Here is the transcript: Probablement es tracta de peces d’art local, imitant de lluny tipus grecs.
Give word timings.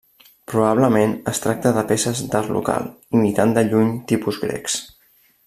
Probablement 0.51 1.11
es 1.31 1.41
tracta 1.43 1.73
de 1.75 1.83
peces 1.91 2.23
d’art 2.31 2.49
local, 2.57 2.89
imitant 3.21 3.55
de 3.59 3.65
lluny 3.69 3.93
tipus 4.15 4.43
grecs. 4.49 4.81